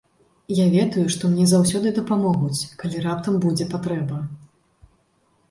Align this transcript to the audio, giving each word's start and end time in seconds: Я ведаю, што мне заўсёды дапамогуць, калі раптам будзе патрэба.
Я 0.59 0.63
ведаю, 0.75 1.03
што 1.15 1.29
мне 1.33 1.45
заўсёды 1.51 1.91
дапамогуць, 1.99 2.59
калі 2.81 3.05
раптам 3.05 3.39
будзе 3.45 3.69
патрэба. 3.77 4.17